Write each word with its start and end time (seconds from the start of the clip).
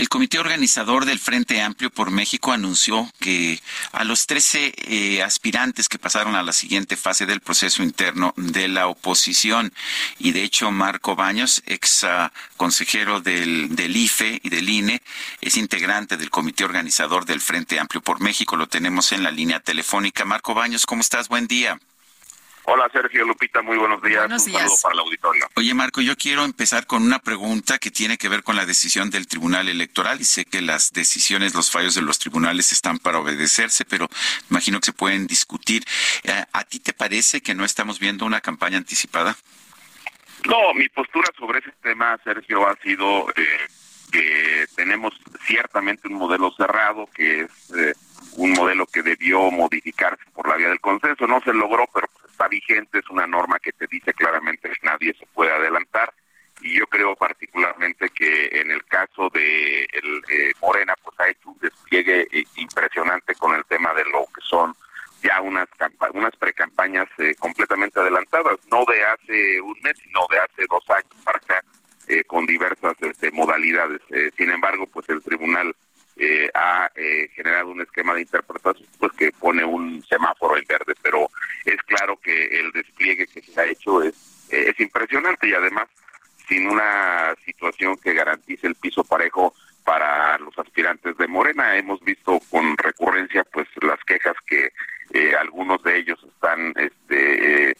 El 0.00 0.08
comité 0.08 0.38
organizador 0.38 1.04
del 1.04 1.18
Frente 1.18 1.60
Amplio 1.60 1.90
por 1.90 2.10
México 2.10 2.52
anunció 2.52 3.06
que 3.20 3.60
a 3.92 4.02
los 4.02 4.26
13 4.26 4.72
eh, 4.74 5.22
aspirantes 5.22 5.90
que 5.90 5.98
pasaron 5.98 6.36
a 6.36 6.42
la 6.42 6.54
siguiente 6.54 6.96
fase 6.96 7.26
del 7.26 7.42
proceso 7.42 7.82
interno 7.82 8.32
de 8.38 8.68
la 8.68 8.86
oposición, 8.86 9.74
y 10.18 10.32
de 10.32 10.42
hecho 10.42 10.70
Marco 10.70 11.16
Baños, 11.16 11.62
ex 11.66 12.04
uh, 12.04 12.30
consejero 12.56 13.20
del, 13.20 13.76
del 13.76 13.94
IFE 13.94 14.40
y 14.42 14.48
del 14.48 14.70
INE, 14.70 15.02
es 15.42 15.58
integrante 15.58 16.16
del 16.16 16.30
comité 16.30 16.64
organizador 16.64 17.26
del 17.26 17.42
Frente 17.42 17.78
Amplio 17.78 18.00
por 18.00 18.22
México, 18.22 18.56
lo 18.56 18.68
tenemos 18.68 19.12
en 19.12 19.22
la 19.22 19.30
línea 19.30 19.60
telefónica. 19.60 20.24
Marco 20.24 20.54
Baños, 20.54 20.86
¿cómo 20.86 21.02
estás? 21.02 21.28
Buen 21.28 21.46
día. 21.46 21.78
Hola 22.72 22.88
Sergio 22.92 23.24
Lupita, 23.24 23.62
muy 23.62 23.76
buenos 23.76 24.00
días. 24.00 24.20
Buenos 24.20 24.46
Un 24.46 24.52
días. 24.52 24.62
saludo 24.62 24.76
para 24.82 24.94
el 24.94 25.00
auditorio. 25.00 25.46
Oye 25.56 25.74
Marco, 25.74 26.00
yo 26.02 26.14
quiero 26.16 26.44
empezar 26.44 26.86
con 26.86 27.02
una 27.02 27.18
pregunta 27.18 27.78
que 27.78 27.90
tiene 27.90 28.16
que 28.16 28.28
ver 28.28 28.44
con 28.44 28.54
la 28.54 28.64
decisión 28.64 29.10
del 29.10 29.26
Tribunal 29.26 29.68
Electoral 29.68 30.20
y 30.20 30.24
sé 30.24 30.44
que 30.44 30.60
las 30.60 30.92
decisiones, 30.92 31.52
los 31.52 31.68
fallos 31.68 31.96
de 31.96 32.02
los 32.02 32.20
tribunales 32.20 32.70
están 32.70 33.00
para 33.00 33.18
obedecerse, 33.18 33.84
pero 33.84 34.08
imagino 34.50 34.78
que 34.78 34.86
se 34.86 34.92
pueden 34.92 35.26
discutir. 35.26 35.82
Eh, 36.22 36.44
¿A 36.52 36.62
ti 36.62 36.78
te 36.78 36.92
parece 36.92 37.40
que 37.40 37.56
no 37.56 37.64
estamos 37.64 37.98
viendo 37.98 38.24
una 38.24 38.40
campaña 38.40 38.78
anticipada? 38.78 39.36
No, 40.46 40.72
mi 40.72 40.88
postura 40.90 41.28
sobre 41.36 41.58
ese 41.58 41.72
tema, 41.82 42.16
Sergio, 42.22 42.68
ha 42.68 42.76
sido 42.76 43.30
eh, 43.30 43.66
que 44.12 44.66
tenemos 44.76 45.12
ciertamente 45.44 46.06
un 46.06 46.14
modelo 46.14 46.52
cerrado, 46.56 47.08
que 47.12 47.40
es 47.40 47.50
eh, 47.76 47.94
un 48.36 48.52
modelo 48.52 48.86
que 48.86 49.02
debió 49.02 49.50
modificarse 49.50 50.22
por 50.32 50.48
la 50.48 50.54
vía 50.54 50.68
del 50.68 50.80
consenso. 50.80 51.26
No 51.26 51.40
se 51.40 51.52
logró, 51.52 51.88
pero 51.92 52.08
vigente, 52.50 52.98
es 52.98 53.08
una 53.08 53.26
norma 53.26 53.58
que 53.58 53.72
te 53.72 53.86
dice 53.86 54.12
claramente 54.12 54.68
que 54.68 54.86
nadie 54.86 55.14
se 55.14 55.26
puede 55.26 55.52
adelantar. 55.52 56.12
Y 56.62 56.78
yo 56.78 56.86
creo 56.88 57.16
particularmente 57.16 58.10
que 58.10 58.50
en 58.52 58.70
el 58.70 58.84
caso 58.84 59.30
de 59.30 59.84
el, 59.84 60.22
eh, 60.28 60.52
Morena, 60.60 60.94
pues 61.02 61.18
ha 61.20 61.28
hecho 61.30 61.48
un 61.48 61.58
despliegue 61.58 62.28
eh, 62.30 62.44
impresionante 62.56 63.34
con 63.36 63.54
el 63.54 63.64
tema 63.64 63.94
de 63.94 64.04
lo 64.04 64.26
que 64.26 64.42
son 64.42 64.74
ya 65.22 65.40
unas 65.40 65.68
unas 66.12 66.34
precampañas 66.36 67.06
eh, 67.18 67.34
completamente 67.38 68.00
adelantadas, 68.00 68.58
no 68.70 68.84
de 68.84 69.04
hace 69.04 69.60
un 69.60 69.76
mes, 69.82 69.94
sino 70.02 70.20
de 70.30 70.38
hace 70.38 70.66
dos 70.68 70.84
años 70.90 71.24
para 71.24 71.38
acá, 71.38 71.64
eh, 72.08 72.24
con 72.24 72.46
diversas 72.46 72.94
este, 73.00 73.30
modalidades. 73.30 74.00
Eh, 74.10 74.30
sin 74.36 74.50
embargo, 74.50 74.86
pues 74.86 75.08
el 75.08 75.22
tribunal 75.22 75.74
eh, 76.22 76.50
ha 76.52 76.90
eh, 76.94 77.30
generado 77.34 77.70
un 77.70 77.80
esquema 77.80 78.12
de 78.12 78.20
interpretación 78.20 78.86
pues 78.98 79.10
que 79.12 79.32
pone 79.32 79.64
un 79.64 80.04
semáforo 80.04 80.58
en 80.58 80.66
verde, 80.68 80.94
pero 81.00 81.30
es 81.64 81.82
claro 81.84 82.18
que 82.18 82.60
el 82.60 82.70
despliegue 82.72 83.26
que 83.26 83.40
se 83.40 83.58
ha 83.58 83.64
hecho 83.64 84.02
es, 84.02 84.14
eh, 84.50 84.66
es 84.68 84.78
impresionante 84.80 85.48
y 85.48 85.54
además 85.54 85.88
sin 86.46 86.68
una 86.68 87.34
situación 87.46 87.96
que 87.96 88.12
garantice 88.12 88.66
el 88.66 88.74
piso 88.74 89.02
parejo 89.02 89.54
para 89.82 90.36
los 90.38 90.58
aspirantes 90.58 91.16
de 91.16 91.26
Morena. 91.26 91.78
Hemos 91.78 92.00
visto 92.02 92.38
con 92.50 92.76
recurrencia 92.76 93.42
pues 93.44 93.68
las 93.80 93.98
quejas 94.04 94.36
que 94.46 94.72
eh, 95.14 95.34
algunos 95.40 95.82
de 95.84 96.00
ellos 96.00 96.18
están 96.22 96.74
este, 96.76 97.70
eh, 97.70 97.76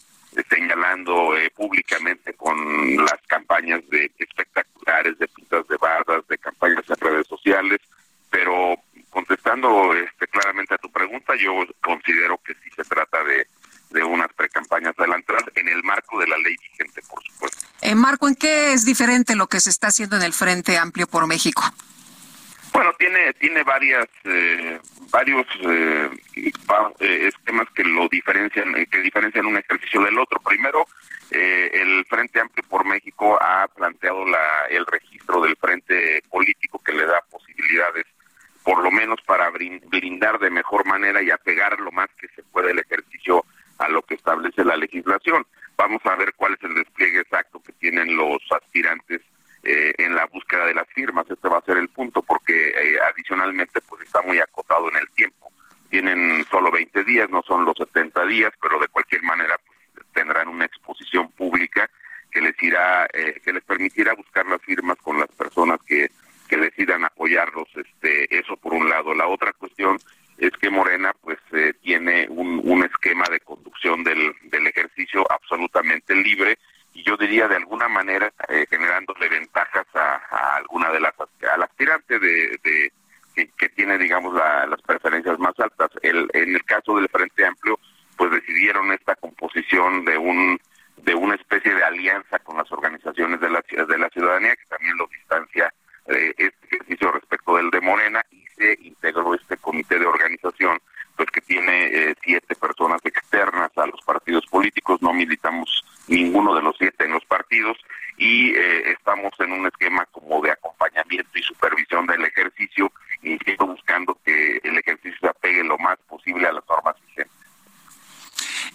señalando 0.48 1.34
públicamente 1.54 2.32
con 2.34 2.56
las 3.04 3.20
campañas 3.26 3.82
de 3.91 4.10
espectaculares, 4.19 5.19
de 5.19 5.28
pintas 5.28 5.69
de 5.69 5.76
bardas, 5.76 6.26
de 6.26 6.38
campañas 6.38 6.84
en 6.88 6.97
redes 6.97 7.26
sociales, 7.26 7.81
pero 8.31 8.76
contestando 9.10 9.93
este, 9.94 10.26
claramente 10.28 10.75
a 10.75 10.78
tu 10.78 10.91
pregunta, 10.91 11.34
yo 11.37 11.64
considero 11.82 12.38
que 12.38 12.54
sí 12.54 12.70
se 12.76 12.84
trata 12.84 13.22
de, 13.25 13.47
de 13.91 14.04
unas 14.04 14.32
precampañas 14.34 14.94
adelantadas 14.97 15.44
en 15.56 15.69
el 15.69 15.82
marco 15.82 16.19
de 16.20 16.28
la 16.28 16.38
ley 16.38 16.56
vigente, 16.56 17.03
por 17.10 17.22
supuesto. 17.25 17.66
Eh, 17.82 17.94
Marco, 18.10 18.26
¿en 18.26 18.34
qué 18.34 18.72
es 18.72 18.84
diferente 18.84 19.37
lo 19.37 19.47
que 19.47 19.60
se 19.60 19.71
está 19.71 19.87
haciendo 19.87 20.16
en 20.16 20.22
el 20.22 20.32
Frente 20.32 20.76
Amplio 20.76 21.06
por 21.06 21.28
México? 21.28 21.62
Bueno, 22.72 22.91
tiene 22.98 23.32
tiene 23.34 23.62
varias 23.62 24.09
eh, 24.25 24.81
varios 25.12 25.47
eh, 25.62 26.10
eh, 26.34 27.28
esquemas 27.28 27.69
que 27.72 27.84
lo 27.84 28.09
diferencian 28.09 28.76
eh, 28.76 28.87
que 28.91 28.99
diferencian 28.99 29.47
un 29.47 29.59
ejercicio 29.59 30.03
del 30.03 30.19
otro. 30.19 30.41
Primero, 30.41 30.88
eh, 31.31 31.70
el 31.72 32.04
Frente 32.06 32.41
Amplio 32.41 32.65
por 32.69 32.84
México 32.84 33.38
ha 33.41 33.69
planteado 33.69 34.26
la 34.26 34.66
el 34.70 34.84
registro 34.87 35.41
del 35.43 35.54
frente 35.54 36.20
político 36.28 36.82
que 36.84 36.93
le 36.93 37.06
da 37.06 37.22
posibilidades 37.31 38.06
por 38.65 38.82
lo 38.82 38.91
menos 38.91 39.20
para 39.25 39.50
brindar 39.50 40.41
de 40.41 40.50
mejor 40.50 40.84
manera 40.84 41.22
y 41.22 41.31
apegar 41.31 41.78
lo 41.78 41.93
más 41.93 42.09
que 42.20 42.26
se 42.34 42.43
puede 42.43 42.72
el 42.72 42.81
ejercicio 42.81 43.44
a 43.78 43.88
lo 43.88 44.03
que 44.03 44.15
establece 44.15 44.65
la 44.65 44.76
legislación. 44.76 45.47
Vamos 45.76 46.04
a 46.04 46.15
ver 46.15 46.34
cuál 46.34 46.53
es 46.53 46.62
el 46.62 46.75
despliegue 46.75 47.20
exacto 47.20 47.62
que 47.62 47.72
tienen 47.72 48.15
los 48.15 48.43
aspirantes 48.50 49.22
eh, 49.62 49.94
en 49.97 50.14
la 50.14 50.26
búsqueda 50.26 50.66
de 50.66 50.75
las 50.75 50.87
firmas. 50.88 51.25
Este 51.31 51.49
va 51.49 51.56
a 51.56 51.64
ser 51.64 51.78
el 51.78 51.88
punto 51.88 52.20
porque 52.20 52.69
eh, 52.69 52.99
adicionalmente 53.10 53.81
pues 53.88 54.03
está 54.03 54.20
en 54.88 54.96
el 54.96 55.10
tiempo. 55.10 55.50
Tienen 55.91 56.44
solo 56.50 56.70
20 56.70 57.04
días, 57.04 57.28
no 57.30 57.42
son 57.42 57.64
los 57.64 57.74
70 57.76 58.24
días, 58.26 58.52
pero 58.60 58.78
de 58.78 58.88
cualquier 58.88 59.22
manera 59.22 59.58
pues, 59.94 60.06
tendrán 60.12 60.48
una 60.48 60.64
exposición 60.64 61.30
pública 61.32 61.91
que 62.30 62.41
les 62.41 62.54
irá, 62.62 63.06
eh, 63.12 63.40
que 63.44 63.52
les 63.52 63.64
permitirá 63.64 64.14
buscar 64.14 64.46
las 64.46 64.62
firmas 64.62 64.96
con 64.98 65.19
las 65.19 65.28
personas 65.32 65.78
que, 65.86 66.10
que 66.48 66.56
decidan 66.56 67.04
apoyarlos. 67.04 67.69
Este, 67.74 68.38
eso 68.38 68.56
por 68.56 68.72
un 68.72 68.88
lado. 68.88 69.14
La 69.14 69.26
otra 69.26 69.52
cuestión 69.52 69.98
es 70.38 70.52
que 70.52 70.70
Morena 70.70 71.12
pues 71.20 71.38
eh, 71.52 71.74
tiene 71.82 72.26
un, 72.30 72.60
un 72.64 72.84
esquema 72.84 73.24
de 73.30 73.40
conducción 73.40 74.04
del, 74.04 74.32
del 74.44 74.66
ejercicio 74.69 75.26
absolutamente 75.30 76.14
libre 76.14 76.56
y 76.94 77.02
yo 77.02 77.16
diría 77.16 77.46
de 77.48 77.56
alguna 77.56 77.88
manera 77.88 78.32
eh, 78.48 78.64
generándole 78.70 79.28
ventajas 79.28 79.86
a, 79.94 80.22
a 80.30 80.56
alguna 80.56 80.90
de 80.90 81.00
las 81.00 81.12
al 81.52 81.62
aspirante 81.62 82.19
de, 82.19 82.58
de 82.64 82.92
que, 83.34 83.48
que 83.56 83.69
tiene 83.69 83.98
digamos 83.98 84.34
la- 84.34 84.66
las 84.66 84.80
preferencias 84.82 85.38
más 85.38 85.52
altas 85.60 85.90
el, 86.02 86.28
en 86.32 86.54
el 86.56 86.64
caso 86.64 86.96
del 86.96 87.08
Frente 87.10 87.44
Amplio 87.46 87.78
pues 88.16 88.32
decidieron 88.60 88.93
esta 88.93 89.15
composición 89.16 90.04
de 90.04 90.19
un 90.19 90.60
de 90.98 91.15
una 91.15 91.34
especie 91.34 91.75
de 91.75 91.82
alianza 91.82 92.38
con 92.41 92.59
las 92.59 92.71
organizaciones 92.71 93.41
de 93.41 93.48
la 93.48 93.62
de 93.71 93.98
la 93.98 94.09
ciudadanía 94.10 94.54
que 94.54 94.66
también 94.69 94.97
lo 94.98 95.06
distancia 95.06 95.72
eh, 96.09 96.34
este 96.37 96.66
ejercicio 96.76 97.12
respecto 97.12 97.56
del 97.56 97.70
de 97.70 97.81
Morena 97.81 98.22
y 98.31 98.44
se 98.59 98.78
integró 98.82 99.34
este 99.34 99.56
comité 99.56 99.99
de 99.99 100.04
organización 100.04 100.78
pues 101.16 101.31
que 101.31 101.41
tiene 101.41 101.87
eh, 101.87 102.15
siete 102.22 102.54
personas 102.54 103.00
externas 103.04 103.70
a 103.76 103.87
los 103.87 104.00
partidos 104.03 104.44
políticos, 104.47 105.00
no 105.00 105.15
militamos 105.15 105.84
ninguno 106.09 106.54
de 106.54 106.62
los 106.62 106.76
siete 106.78 107.04
en 107.04 107.12
los 107.12 107.25
partidos 107.25 107.78
y 108.19 108.50
eh, 108.50 108.93
estamos 108.93 109.32
en 109.38 109.53
un 109.53 109.66
esquema 109.66 110.04
como 110.12 110.43
de 110.43 110.50
acompañamiento 110.50 111.31
y 111.38 111.43
supervisión 111.43 112.06
del 112.06 112.25
ejercicio, 112.25 112.93
insisto, 113.22 113.66
buscando 113.66 114.19
que 114.25 114.60
el 114.62 114.76
ejercicio 114.76 115.19
se 115.20 115.28
apegue 115.28 115.65
lo 115.65 115.78
más 115.78 115.99
posible 116.09 116.47
a 116.47 116.53
las 116.53 116.65
normas 116.69 116.97
vigentes. 117.06 117.41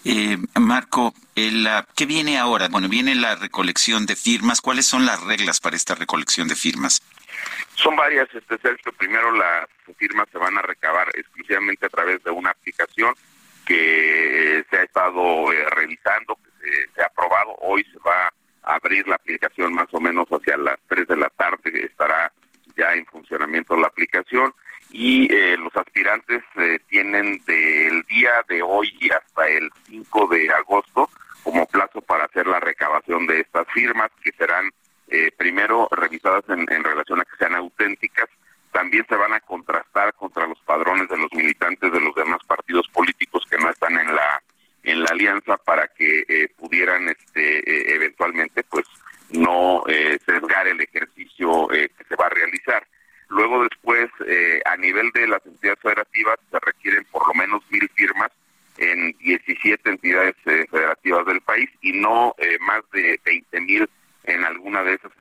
Eh, 0.08 0.38
Marco, 0.60 1.12
el, 1.34 1.66
ah, 1.66 1.85
¿qué 1.96 2.06
viene 2.06 2.38
ahora? 2.38 2.68
Bueno, 2.68 2.88
viene 2.88 3.14
la 3.14 3.34
recolección 3.34 4.06
de 4.06 4.14
firmas. 4.14 4.60
¿Cuáles 4.60 4.86
son 4.86 5.06
las 5.06 5.22
reglas 5.24 5.58
para 5.58 5.76
esta 5.76 5.94
recolección 5.94 6.46
de 6.46 6.54
firmas? 6.54 7.02
Son 7.74 7.96
varias, 7.96 8.28
este 8.32 8.58
Sergio. 8.58 8.92
Primero 8.92 9.32
las 9.32 9.66
firmas 9.96 10.28
se 10.30 10.38
van 10.38 10.56
a 10.58 10.62
recabar 10.62 11.08
exclusivamente 11.14 11.86
a 11.86 11.88
través 11.88 12.22
de 12.22 12.30
una 12.30 12.50
aplicación 12.50 13.14
que 13.66 14.64
se 14.70 14.76
ha 14.76 14.82
estado 14.82 15.52
eh, 15.52 15.64
revisando, 15.70 16.38
que 16.62 16.86
se 16.94 17.02
ha 17.02 17.06
aprobado. 17.06 17.56
Hoy 17.60 17.82
se 17.84 17.98
va 17.98 18.26
a 18.62 18.74
abrir 18.74 19.08
la 19.08 19.16
aplicación 19.16 19.72
más 19.72 19.88
o 19.92 20.00
menos 20.00 20.25
auténticas 37.76 38.28
también 38.72 39.06
se 39.08 39.16
van 39.16 39.32
a 39.32 39.40
contrastar 39.40 40.12
contra 40.14 40.46
los 40.46 40.58
padrones 40.60 41.08
de 41.08 41.16
los 41.16 41.32
militantes 41.32 41.90
de 41.92 42.00
los 42.00 42.14
demás 42.14 42.40
partidos 42.46 42.86
políticos 42.88 43.44
que 43.50 43.58
no 43.58 43.70
están 43.70 43.98
en 43.98 44.14
la 44.14 44.42
en 44.82 45.00
la 45.00 45.08
alianza 45.10 45.56
para 45.56 45.88
que 45.88 46.24
eh, 46.28 46.48
pudieran 46.56 47.08
este 47.08 47.58
eh, 47.58 47.94
eventualmente 47.94 48.62
pues 48.64 48.84
no 49.30 49.82
eh, 49.88 50.18
sesgar 50.24 50.68
el 50.68 50.80
ejercicio 50.80 51.72
eh, 51.72 51.90
que 51.96 52.04
se 52.04 52.16
va 52.16 52.26
a 52.26 52.30
realizar. 52.30 52.86
Luego 53.28 53.64
después, 53.64 54.08
eh, 54.26 54.60
a 54.64 54.76
nivel 54.76 55.10
de 55.12 55.26
las 55.26 55.44
entidades 55.44 55.80
federativas, 55.80 56.38
se 56.50 56.58
requieren 56.60 57.04
por 57.10 57.26
lo 57.26 57.34
menos 57.34 57.62
mil 57.70 57.88
firmas 57.94 58.30
en 58.78 59.16
17 59.18 59.90
entidades 59.90 60.34
federativas 60.44 61.26
del 61.26 61.40
país 61.40 61.68
y 61.80 61.92
no 61.92 62.34
más 62.60 62.82
de 62.92 63.18
20 63.24 63.60
mil 63.62 63.88
en 64.24 64.44
alguna 64.44 64.82
de 64.82 64.94
esas 64.94 65.12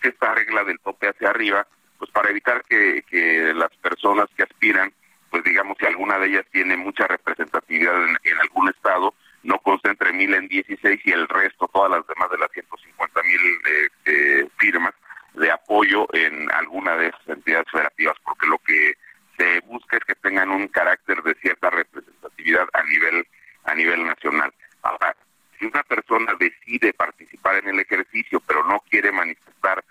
qué 0.00 0.08
esta 0.08 0.34
regla 0.34 0.64
del 0.64 0.80
tope 0.80 1.08
hacia 1.08 1.30
arriba? 1.30 1.66
Pues 1.98 2.10
para 2.10 2.30
evitar 2.30 2.64
que, 2.64 3.02
que 3.02 3.52
las 3.54 3.70
personas 3.76 4.26
que 4.36 4.42
aspiran, 4.42 4.92
pues 5.30 5.44
digamos 5.44 5.76
que 5.76 5.86
alguna 5.86 6.18
de 6.18 6.28
ellas 6.28 6.46
tiene 6.50 6.76
mucha 6.76 7.06
representatividad 7.06 7.94
en, 8.02 8.38
algún 8.40 8.68
estado, 8.68 9.14
no 9.42 9.58
concentre 9.58 10.12
mil 10.12 10.34
en 10.34 10.48
16 10.48 11.00
y 11.04 11.12
el 11.12 11.28
resto, 11.28 11.70
todas 11.72 11.90
las 11.90 12.06
demás 12.06 12.30
de 12.30 12.38
las 12.38 12.50
150 12.52 13.22
mil 13.22 13.40
eh, 13.40 13.88
eh, 14.06 14.48
firmas 14.58 14.94
de 15.34 15.50
apoyo 15.50 16.06
en 16.12 16.50
alguna 16.52 16.96
de 16.96 17.08
esas 17.08 17.28
entidades 17.28 17.70
federativas, 17.70 18.16
porque 18.24 18.46
lo 18.46 18.58
que 18.58 18.94
se 19.38 19.60
busca 19.60 19.96
es 19.96 20.04
que 20.04 20.14
tengan 20.16 20.50
un 20.50 20.68
carácter 20.68 21.22
de 21.22 21.34
cierta 21.34 21.70
representatividad 21.70 22.68
a 22.72 22.82
nivel 22.84 23.26
a 23.64 23.74
nivel 23.74 24.04
nacional. 24.04 24.52
Ahora, 24.82 25.14
si 25.58 25.66
una 25.66 25.82
persona 25.82 26.34
decide 26.38 26.92
participar 26.94 27.56
en 27.56 27.68
el 27.68 27.80
ejercicio, 27.80 28.40
pero 28.40 28.64
no 28.64 28.82
manifestar 29.12 29.84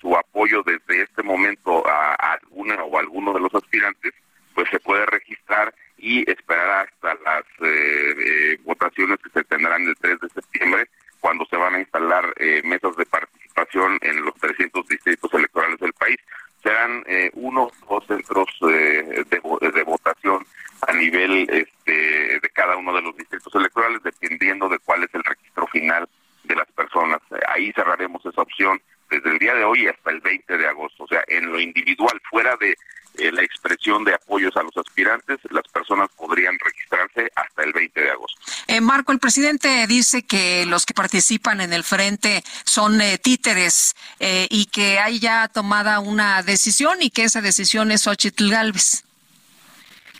su 0.00 0.16
apoyo 0.16 0.62
desde 0.62 1.02
este 1.02 1.22
momento 1.22 1.86
a, 1.88 2.14
alguna 2.14 2.82
o 2.84 2.98
alguno 2.98 3.32
de 3.32 3.40
los 3.40 3.54
aspirantes, 3.54 4.12
pues 4.54 4.68
se 4.70 4.80
puede 4.80 5.06
registrar 5.06 5.74
y 5.98 6.28
esperar 6.30 6.86
hasta 6.86 7.14
las 7.24 7.44
eh, 7.60 8.14
eh, 8.18 8.58
votaciones 8.64 9.18
que 9.22 9.30
se 9.30 9.44
tendrán 9.44 9.86
el 9.86 9.96
3 9.96 10.20
de 10.20 10.28
septiembre, 10.28 10.88
cuando 11.20 11.44
se 11.46 11.56
van 11.56 11.74
a 11.74 11.80
instalar 11.80 12.32
eh, 12.36 12.60
mesas 12.64 12.94
de 12.96 13.06
participación 13.06 13.98
en 14.02 14.24
los 14.24 14.34
300 14.34 14.86
distritos 14.86 15.32
electorales 15.34 15.80
del 15.80 15.92
país. 15.94 16.18
Serán 16.62 17.04
uno 17.34 17.70
o 17.86 17.94
dos 17.94 18.06
centros 18.08 18.48
de, 18.60 19.24
de 19.24 19.82
votación 19.84 20.44
a 20.82 20.92
nivel 20.92 21.46
este, 21.48 22.40
de 22.40 22.50
cada 22.52 22.76
uno 22.76 22.92
de 22.92 23.02
los 23.02 23.16
distritos 23.16 23.54
electorales, 23.54 24.02
dependiendo 24.02 24.68
de 24.68 24.78
cuál 24.80 25.04
es 25.04 25.14
el 25.14 25.22
registro 25.22 25.66
final 25.68 26.08
de 26.44 26.56
las 26.56 26.66
personas. 26.72 27.20
Ahí 27.48 27.64
cerraremos 27.76 28.24
esa 28.26 28.42
opción 28.42 28.80
desde 29.08 29.30
el 29.30 29.38
día 29.38 29.54
de 29.54 29.64
hoy 29.64 29.86
hasta 29.86 30.10
el 30.10 30.20
20 30.20 30.56
de 30.56 30.66
agosto. 30.66 31.04
O 31.04 31.06
sea, 31.06 31.22
en 31.28 31.52
lo 31.52 31.60
individual, 31.60 32.20
fuera 32.28 32.56
de 32.56 32.74
eh, 33.18 33.30
la 33.30 33.42
expresión 33.42 34.02
de 34.02 34.14
apoyos 34.14 34.56
a 34.56 34.64
los 34.64 34.76
aspirantes, 34.76 35.38
las 35.50 35.68
personas 35.68 36.08
podrían 36.16 36.58
registrarse 36.58 37.30
hasta 37.36 37.62
el 37.62 37.72
20 37.72 38.00
de 38.00 38.10
agosto. 38.10 38.40
Eh, 38.66 38.80
Marco, 38.80 39.12
el 39.12 39.20
presidente 39.20 39.86
dice 39.86 40.26
que 40.26 40.66
los 40.66 40.84
que 40.84 40.94
participan 40.94 41.60
en 41.60 41.72
el 41.72 41.84
frente 41.84 42.42
son 42.64 43.00
eh, 43.00 43.18
títeres 43.18 43.94
y 44.18 44.66
que 44.66 44.98
hay 44.98 45.20
ya 45.20 45.46
tomada 45.46 46.00
una 46.00 46.42
decisión 46.42 46.98
y 47.00 47.10
que 47.10 47.24
esa 47.24 47.40
decisión 47.40 47.92
es 47.92 48.02
Xochitl 48.02 48.50
Galvez. 48.50 49.06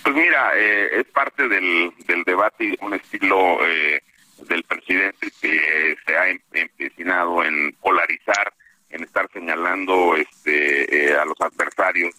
Pues 0.06 0.14
mira, 0.14 0.52
eh, 0.54 1.00
es 1.00 1.06
parte 1.06 1.48
del, 1.48 1.92
del 2.06 2.22
debate 2.22 2.64
y 2.64 2.76
un 2.80 2.94
estilo 2.94 3.58
eh, 3.66 4.00
del 4.46 4.62
presidente 4.64 5.30
que 5.40 5.96
se 6.04 6.16
ha 6.16 6.28
em, 6.28 6.40
empecinado 6.52 7.44
en 7.44 7.72
polarizar, 7.80 8.52
en 8.90 9.04
estar 9.04 9.28
señalando 9.32 10.16
este 10.16 11.08
eh, 11.10 11.16
a 11.16 11.24
los 11.24 11.40
adversarios 11.40 12.14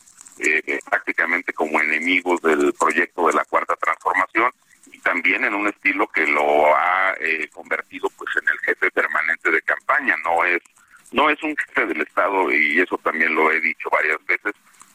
prácticamente 0.88 1.51
como 1.51 1.81
enemigos 1.81 2.39
del 2.44 2.71
proyecto 2.74 3.25
de 3.25 3.33
la 3.33 3.44
cuarta 3.45 3.75
transformación 3.75 4.51
y 4.85 5.00
también 5.00 5.44
en 5.45 5.56
un 5.56 5.68
estilo 5.68 6.06
que 6.09 6.27
lo 6.27 6.75
ha 6.75 7.15
convertido 7.51 8.07
pues 8.15 8.30
en 8.44 8.47
el 8.50 8.59
jefe 8.59 8.91
permanente 8.91 9.50
de 9.50 9.63
campaña. 9.63 10.15
No 10.23 10.45
es 10.45 10.62
no 11.12 11.30
es 11.31 11.41
un 11.41 11.56
jefe 11.57 11.88
del 11.88 12.01
Estado 12.01 12.51
y 12.51 12.80
eso 12.80 13.00
también 13.00 13.33
lo 13.33 13.51
he 13.51 13.59
dicho 13.62 13.89
varias 13.89 14.23
veces 14.27 14.53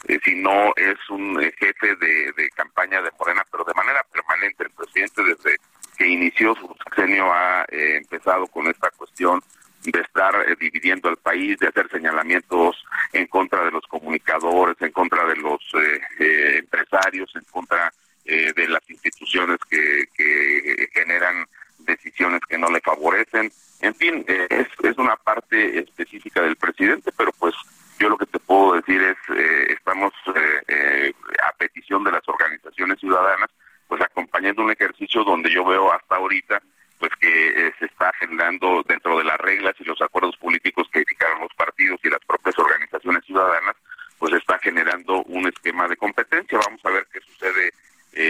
eh, 0.08 0.19
si 0.25 0.35
no 0.35 0.73
es 0.76 0.99
un 1.11 1.40
eh, 1.40 1.52
jefe 1.58 1.94
de, 1.96 2.50
campaña 2.55 3.00
de 3.00 3.11
Morena, 3.19 3.44
pero 3.50 3.64
de 3.64 3.75
manera 3.75 4.05
permanente. 4.12 4.64
El 4.64 4.70
presidente 4.70 5.23
desde 5.23 5.56
inició 6.06 6.54
su 6.54 6.75
sexenio 6.84 7.32
ha 7.32 7.64
eh, 7.69 7.96
empezado 7.96 8.46
con 8.46 8.66
esta 8.69 8.90
cuestión 8.90 9.40
de 9.82 10.00
estar 10.00 10.34
dividiendo 10.58 11.08
el 11.08 11.16
país, 11.16 11.58
de 11.58 11.69
hacer 11.69 11.88
señalamientos 11.90 12.84
en 13.12 13.26
contra 13.26 13.64
de 13.64 13.72
los 13.72 13.84
comunicadores, 13.87 14.81
en 14.81 14.93
contra 14.93 15.25
de 15.26 15.37
los 15.37 15.60
empresarios, 16.20 17.34
en 17.34 17.43
contra 17.50 17.93
de 18.25 18.69
las 18.69 18.88
instituciones 18.88 19.58
que, 19.69 20.04
que 20.14 20.88
generan 20.93 21.46
decisiones 21.81 22.40
que 22.49 22.58
no 22.58 22.69
le 22.69 22.81
favorecen. 22.81 23.50
En 23.81 23.94
fin, 23.96 24.25
es, 24.28 24.69
es 24.84 24.99
una 24.99 25.16
parte 25.16 25.81
específica 25.81 26.43
del 26.43 26.54
presidente, 26.54 27.10
pero 27.16 27.32
pues 27.32 27.54
yo 27.99 28.08
lo 28.08 28.19
que 28.19 28.26
te 28.26 28.38
puedo 28.40 28.75
decir 28.75 29.00
es, 29.00 29.16
eh, 29.37 29.66
estamos 29.70 30.12
eh, 30.34 30.62
eh, 30.66 31.12
a 31.46 31.52
petición 31.52 32.02
de 32.04 32.10
las 32.10 32.28
organizaciones 32.28 32.99
ciudadanas, 32.99 33.49
acompañando 34.52 34.62
un 34.62 34.70
ejercicio 34.70 35.25
donde 35.25 35.50
yo 35.50 35.64
veo 35.64 35.93
hasta 35.93 36.16
ahorita 36.16 36.62
pues 36.99 37.10
que 37.20 37.72
se 37.81 37.87
está 37.87 38.12
generando 38.20 38.84
dentro 38.87 39.19
de 39.19 39.25
las 39.25 39.37
reglas 39.38 39.75
y 39.81 39.84
los 39.84 40.00
acuerdos 40.00 40.37
políticos 40.37 40.88
que 40.93 41.04
fijaron 41.04 41.40
los 41.40 41.52
partidos 41.54 41.99
y 42.04 42.08
las 42.08 42.20
propias 42.25 42.56
organizaciones 42.56 43.25
ciudadanas, 43.25 43.75
pues 44.20 44.32
está 44.34 44.56
generando 44.60 45.25
un 45.25 45.49
esquema 45.49 45.88
de 45.88 45.96
competencia. 45.96 46.60
Vamos 46.64 46.81
a 46.84 46.90
ver 46.90 47.08
qué 47.12 47.19
sucede 47.20 47.72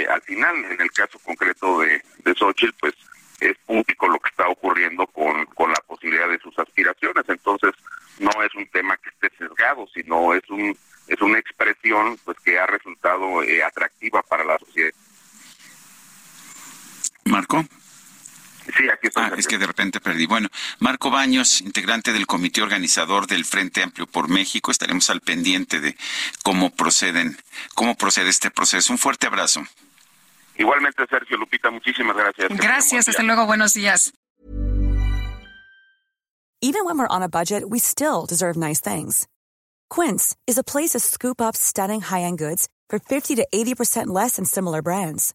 al 0.09 0.23
final. 0.23 0.57
En 0.71 0.81
el 0.81 0.91
caso 0.91 1.19
concreto 1.19 1.81
de, 1.81 2.01
de 2.25 2.35
Xochitl, 2.35 2.75
pues 2.81 2.95
es 3.41 3.59
público 3.67 4.09
lo 4.09 4.19
que 4.19 4.31
está 4.31 4.49
ocurriendo 4.49 5.07
con, 5.09 5.45
con 5.47 5.69
la 5.69 5.83
posibilidad 5.87 6.31
de 6.31 6.39
sus 6.39 6.59
aspiraciones. 6.59 7.25
Entonces, 7.29 7.73
no 8.21 8.31
es 8.43 8.55
un 8.55 8.67
tema 8.69 8.97
que 8.97 9.11
esté 9.11 9.37
sesgado, 9.37 9.87
sino 9.93 10.33
es 10.33 10.49
un 10.49 10.75
es 11.09 11.21
una 11.21 11.39
expresión 11.39 12.17
pues 12.25 12.39
que 12.41 12.59
ha 12.59 12.65
resultado 12.65 13.43
eh, 13.43 13.63
atractiva 13.63 14.23
para 14.23 14.45
la 14.45 14.59
sociedad. 14.59 14.93
Marco. 17.33 17.65
Sí, 18.77 18.89
aquí 18.93 19.09
estoy. 19.09 19.25
Ah, 19.25 19.33
es 19.37 19.49
que 19.49 19.59
de 19.59 19.67
repente 19.67 20.01
perdí. 20.01 20.27
Bueno, 20.27 20.49
Marco 20.79 21.11
Baños, 21.11 21.61
integrante 21.63 22.13
del 22.13 22.27
comité 22.27 22.63
organizador 22.63 23.27
del 23.27 23.45
Frente 23.45 23.83
Amplio 23.83 24.07
por 24.07 24.29
México, 24.29 24.71
estaremos 24.71 25.11
al 25.11 25.21
pendiente 25.21 25.81
de 25.81 25.97
cómo 26.45 26.71
proceden, 26.71 27.37
cómo 27.75 27.97
procede 27.97 28.29
este 28.29 28.51
proceso. 28.51 28.93
Un 28.93 28.99
fuerte 28.99 29.27
abrazo. 29.27 29.63
Igualmente, 30.57 31.05
Sergio 31.09 31.37
Lupita, 31.39 31.71
muchísimas 31.71 32.15
gracias. 32.15 32.49
Gracias, 32.51 33.09
hasta 33.09 33.23
luego, 33.23 33.47
buenos 33.47 33.75
días. 33.75 34.13
Even 36.61 36.85
when 36.85 36.97
we're 36.97 37.09
on 37.11 37.23
a 37.23 37.29
budget, 37.29 37.65
we 37.69 37.81
still 37.81 38.25
deserve 38.25 38.57
nice 38.57 38.81
things. 38.81 39.27
Quince 39.91 40.37
is 40.47 40.57
a 40.57 40.63
place 40.63 40.91
to 40.91 41.01
scoop 41.01 41.41
up 41.41 41.57
stunning 41.57 42.03
high-end 42.03 42.39
goods 42.39 42.69
for 42.89 43.01
50 43.01 43.35
to 43.37 43.47
80% 43.53 44.07
less 44.09 44.37
than 44.37 44.45
similar 44.45 44.81
brands. 44.83 45.35